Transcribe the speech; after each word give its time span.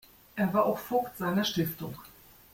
Er 0.35 0.51
war 0.55 0.65
auch 0.65 0.79
Voigt 0.89 1.15
seiner 1.19 1.43
Stiftung. 1.45 1.95